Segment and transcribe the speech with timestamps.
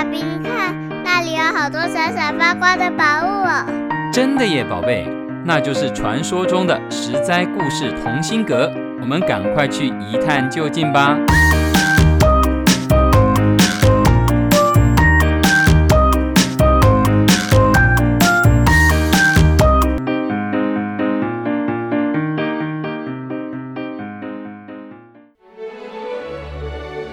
[0.00, 3.66] 爸比，你看那里有好多闪闪发光的宝物哦！
[4.10, 5.06] 真的耶，宝贝，
[5.44, 8.72] 那就是传说中的十灾故事同心阁。
[8.98, 11.18] 我们赶快去一探究竟吧！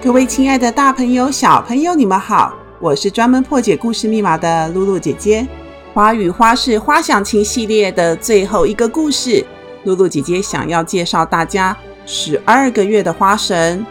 [0.02, 2.57] 各位亲爱的大朋友、小朋友，你们好！
[2.80, 5.44] 我是专门破解故事密码的露露姐姐。
[5.92, 9.44] 花与花是花想情系列的最后一个故事，
[9.82, 13.84] 露露姐姐想要介绍大家十二个月的花神。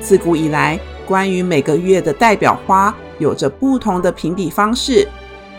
[0.00, 0.76] 自古以来，
[1.06, 5.06] 关于每个月的代表花，有着不同的评比方式。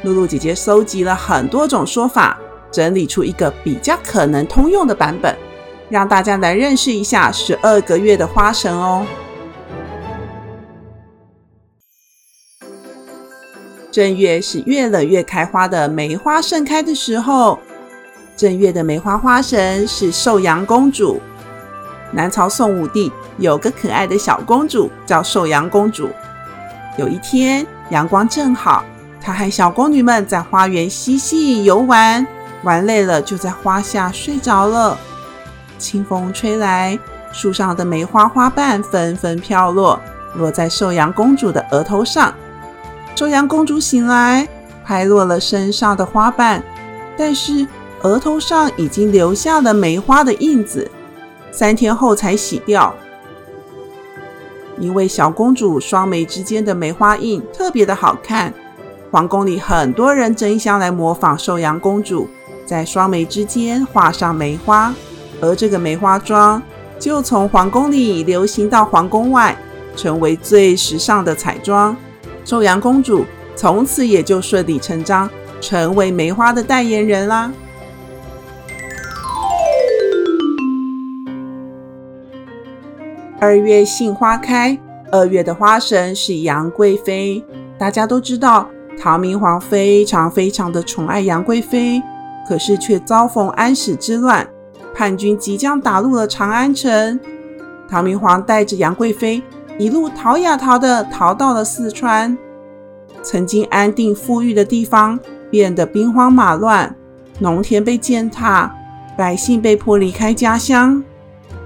[0.04, 2.38] 露露姐姐搜集了很多种说法，
[2.70, 5.34] 整理出一个比较可能通用的版本，
[5.90, 9.06] 让大家来认识一下十二个月的花神哦。
[13.98, 17.58] 正月是越冷越开花的梅花盛开的时候。
[18.36, 21.20] 正月的梅花花神是寿阳公主。
[22.12, 26.12] 南朝宋武帝有个可爱的小公主，叫寿阳公主。
[26.96, 28.86] 有一天，阳光正好，
[29.20, 32.24] 她和小宫女们在花园嬉戏游玩，
[32.62, 34.96] 玩累了就在花下睡着了。
[35.80, 37.00] 清风吹来，
[37.32, 40.00] 树上的梅花花瓣纷纷飘落，
[40.36, 42.32] 落在寿阳公主的额头上。
[43.18, 44.48] 寿阳公主醒来，
[44.86, 46.64] 拍落了身上的花瓣，
[47.18, 47.66] 但是
[48.04, 50.88] 额头上已经留下了梅花的印子，
[51.50, 52.94] 三天后才洗掉。
[54.78, 58.54] 因为小公主双眉之间的梅花印特别的好看，
[59.10, 62.30] 皇宫里很多人争相来模仿寿阳公主，
[62.68, 64.94] 在双眉之间画上梅花，
[65.42, 66.62] 而这个梅花妆
[67.00, 69.58] 就从皇宫里流行到皇宫外，
[69.96, 71.98] 成为最时尚的彩妆。
[72.48, 73.26] 寿阳公主
[73.58, 77.52] 从此也就顺理成章成为梅花的代言人啦。
[83.38, 84.80] 二月杏花开，
[85.12, 87.44] 二月的花神是杨贵妃。
[87.78, 92.02] 大家都知道，唐明皇非常非常的宠爱杨贵妃，
[92.48, 94.48] 可是却遭逢安史之乱，
[94.96, 97.20] 叛军即将打入了长安城。
[97.90, 99.44] 唐明皇带着杨贵妃。
[99.80, 102.36] 一路逃呀逃的逃到了四川，
[103.30, 105.20] 曾经安定富裕的地方
[105.52, 106.96] 变得兵荒马乱，
[107.40, 108.74] 农田被践踏，
[109.18, 111.04] 百姓被迫离开家乡。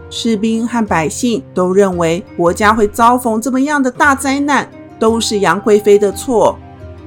[0.09, 4.67] 士兵和百姓都认为国家会遭逢这么样的大灾难，
[4.97, 6.57] 都是杨贵妃的错，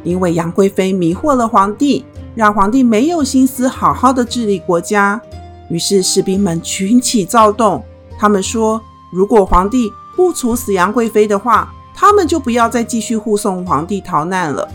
[0.05, 2.05] 因为杨贵妃迷惑了皇帝，
[2.37, 5.21] 让皇帝没有心思好好的治理国家。
[5.69, 7.83] 于是士兵们群起躁动，
[8.17, 8.81] 他们说，
[9.13, 14.69] 如果皇帝不处死杨贵妃的话，他们就不要再继续护送皇帝逃难了。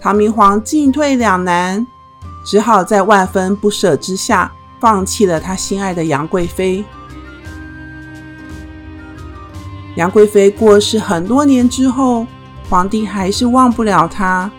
[0.00, 1.86] 唐明皇进退两难，
[2.44, 6.84] 只好在万分不舍之下，放弃了他心爱的杨贵妃。
[9.96, 12.26] 杨贵妃过世很多年之后，
[12.68, 14.50] 皇帝还是忘不了她。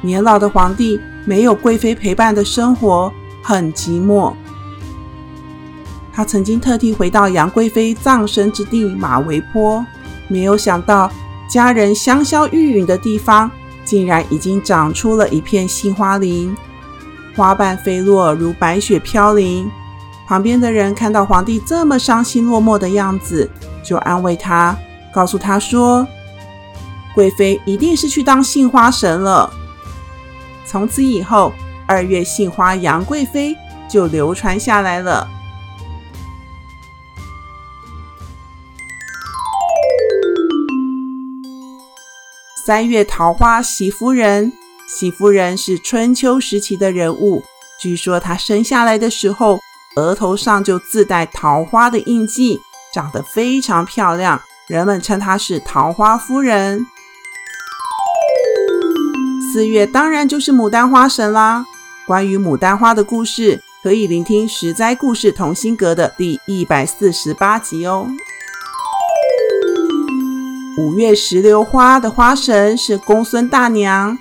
[0.00, 4.32] 年老的皇帝没有贵妃陪伴的生活，很寂寞。
[6.12, 9.84] 他曾经特地回到杨贵妃葬身之地马嵬坡，
[10.30, 11.10] 没有想到
[11.48, 13.50] 家人香消玉殒的地方，
[13.84, 16.56] 竟然已经长出了一片杏花林，
[17.34, 19.68] 花瓣飞落如白雪飘零。
[20.28, 23.50] 旁边的人看到皇帝这么伤心落寞的样子，
[23.82, 24.76] 就安慰他，
[25.12, 26.06] 告诉他说
[27.16, 29.52] ：“贵妃一定是去当杏花神了。”
[30.64, 31.52] 从此以后，
[31.84, 33.56] 二月杏花杨贵妃
[33.88, 35.28] 就流传下来了。
[42.62, 44.52] 三月桃花喜夫人，
[44.86, 47.42] 喜夫人是春秋时期的人物。
[47.80, 49.58] 据说她生下来的时候，
[49.96, 52.60] 额头上就自带桃花的印记，
[52.92, 54.38] 长得非常漂亮，
[54.68, 56.86] 人们称她是桃花夫人。
[59.50, 61.64] 四月当然就是牡丹花神啦。
[62.06, 68.06] 关于牡丹花的故事，可以聆听《十灾故事同心阁》的第一百四十八集哦。
[70.78, 74.16] 五月石榴花的花神是公孙大娘。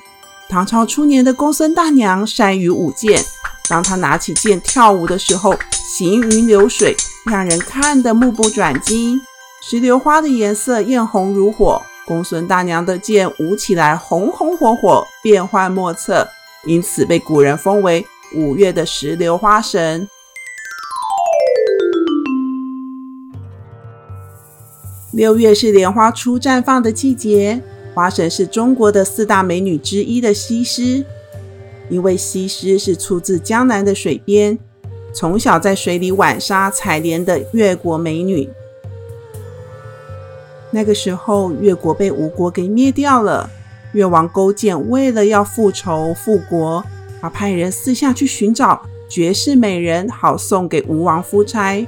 [0.48, 3.24] 唐朝初年的公孙大娘善于舞剑，
[3.70, 9.22] 当她拿起剑跳舞的时候，行云流水，让人看得目不转睛。
[9.62, 16.28] 石榴花的颜色艳红如火，公孙大娘的剑舞起来红红火火，变幻莫测，
[16.66, 20.10] 因此被古人封为五月的石榴花神。
[25.20, 27.62] 六月是莲花初绽放的季节，
[27.94, 31.04] 花神是中国的四大美女之一的西施。
[31.90, 34.58] 因为西施是出自江南的水边，
[35.14, 38.48] 从小在水里浣纱采莲的越国美女。
[40.72, 43.50] 那个时候，越国被吴国给灭掉了。
[43.92, 46.82] 越王勾践为了要复仇复国，
[47.20, 51.86] 他派人私下去寻找绝世美人，好送给吴王夫差。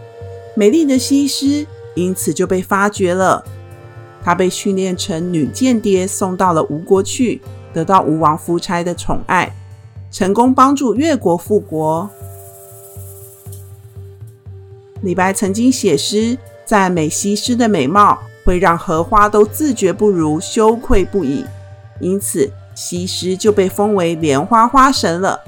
[0.53, 3.43] 美丽的西施因此就被发掘了。
[4.23, 7.41] 她被训练成女间谍，送到了吴国去，
[7.73, 9.55] 得到吴王夫差的宠爱。
[10.11, 12.09] 成功帮助越国复国。
[15.01, 21.45] 李白曾经写诗赞美西施的美貌，会让荷花都自觉不如，羞愧不已。
[21.99, 25.39] 因此，西施就被封为莲花花神了。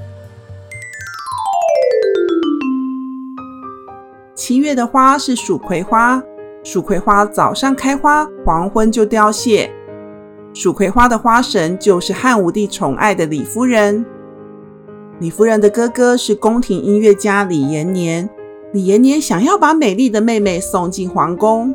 [4.34, 6.22] 七月的花是蜀葵花，
[6.64, 9.70] 蜀葵花早上开花，黄昏就凋谢。
[10.54, 14.02] 蜀葵花的花神就是汉武帝宠爱的李夫人。
[15.20, 18.28] 李夫人的哥哥是宫廷音乐家李延年。
[18.72, 21.74] 李延年想要把美丽的妹妹送进皇宫，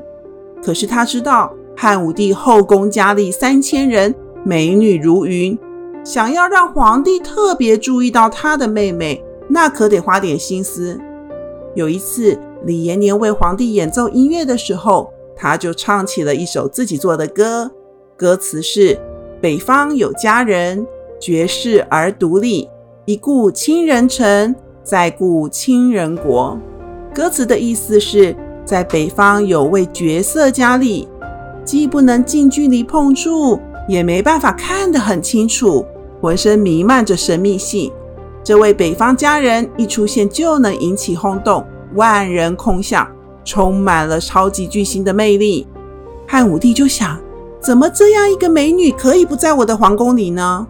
[0.64, 5.58] 可是他知道汉武帝后宫佳丽三千人，美女如云，
[6.04, 11.00] 想要让皇帝特别注意到他的妹妹，那可得花点心思。
[11.76, 17.72] 有一次，李延年为皇帝演奏音乐的时候，他就唱起了一首自己做的歌，
[18.18, 19.00] 歌词是
[19.42, 20.86] ：“北方有佳人，
[21.20, 22.70] 绝世而独立。”
[23.06, 24.54] 一顾倾人城，
[24.84, 26.60] 再顾倾人国。
[27.12, 31.08] 歌词的意思是，在北方有位绝色佳丽，
[31.66, 35.84] 既不能近距离碰触，也没办法看得很清楚，
[36.22, 37.92] 浑身弥漫着神秘性。
[38.44, 43.08] 这位北方佳人一出现就能引起轰动，万人空巷，
[43.44, 45.68] 充满了超级巨星的魅力。
[46.28, 47.20] 汉武帝就想，
[47.60, 50.68] 怎么这样一个美女可以不在我的皇宫里呢？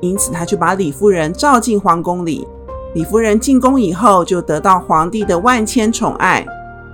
[0.00, 2.46] 因此，他就把李夫人召进皇宫里。
[2.94, 6.46] 李夫人进宫以后，就得到皇帝的万千宠爱。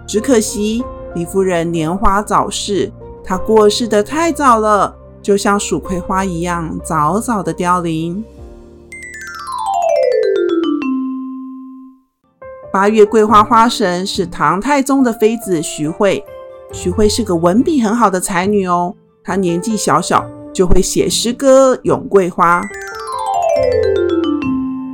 [0.07, 0.85] 只可惜，
[1.15, 2.91] 李夫人年华早逝，
[3.25, 8.25] 她过世得太早了，就像蜀葵花一样，早早的凋零。
[12.71, 16.23] 八月桂花花神是唐太宗的妃子徐惠。
[16.71, 18.95] 徐惠是个文笔很好的才女哦，
[19.25, 20.23] 她年纪小小
[20.53, 22.63] 就会写诗歌咏桂花。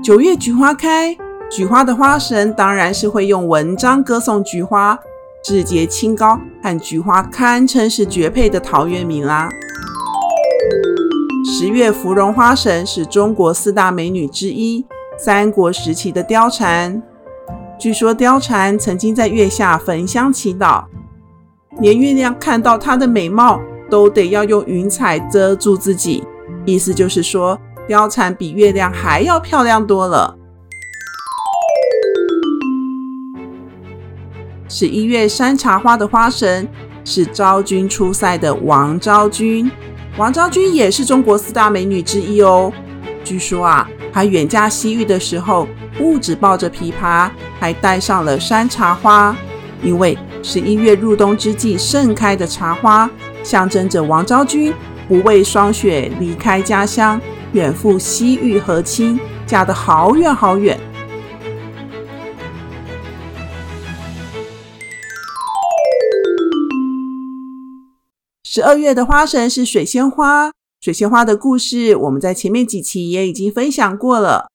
[0.05, 1.17] 九月菊花开，
[1.51, 4.97] 菊花的花神当然是会用文章歌颂菊花，
[5.43, 9.49] 志节清高，和菊花堪称是绝配的陶渊明啦。
[11.45, 14.87] 十月芙蓉花神是中国四大美女之一，
[15.19, 17.03] 三国时期的貂蝉。
[17.79, 20.85] 据说貂蝉曾经在月下焚香祈祷，
[21.81, 23.61] 连月亮看到她的美貌，
[23.91, 26.23] 都得要用云彩遮住自己，
[26.65, 27.59] 意思就是说。
[27.87, 30.35] 貂蝉比月亮还要漂亮多了。
[34.71, 36.67] 十一月山茶花的花神
[37.05, 39.71] 是昭君出塞的王昭君，
[40.17, 42.73] 王昭君也是中国四大美女之一哦。
[43.23, 49.37] 据说啊，她远嫁西域的时候，不止抱着琵琶，还带上了山茶花，
[49.83, 53.11] 因为十一月入冬之际盛开的茶花，
[53.43, 54.73] 象征着王昭君
[55.09, 57.21] 不畏霜雪，离开家乡。
[57.53, 60.77] 远赴西域和亲，嫁得好远好远。
[68.43, 74.49] 十二月的花神是水仙花，水仙花的故事我们在前面几期也已经分享过了。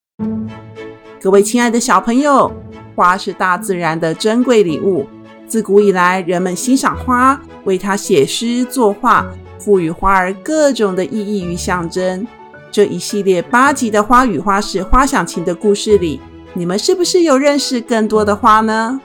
[1.21, 2.49] 各位亲爱的小朋友，
[2.95, 5.05] 花是大自然的珍贵礼物，
[5.45, 9.25] 自古以来人们欣赏花，为它写诗作画，
[9.59, 12.25] 赋予花儿各种的意义与象征。
[12.71, 16.21] 这一系列八集的《花语花事花想情》的故事里，
[16.53, 19.01] 你们是不是有认识更多的花呢？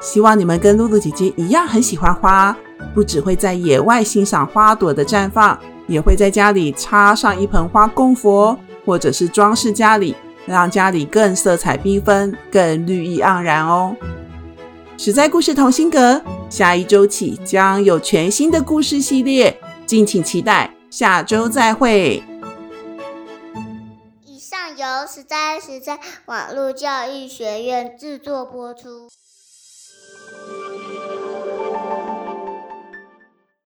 [0.00, 2.56] 希望你们跟露露姐姐一样很喜欢花，
[2.94, 10.16] 不只会在野外欣赏花朵的绽放，也会在家里插上一盆花供佛，或者是装饰家里，
[10.46, 13.94] 让家里更色彩缤纷、更绿意盎然哦。
[14.96, 20.72] 实在故事同心阁，下一周起将有全新的故事系列，敬请期待。
[20.88, 22.22] 下周再会。
[24.24, 29.08] 以上由实在实在网络教育学院制作播出。